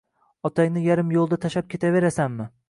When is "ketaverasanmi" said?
1.75-2.51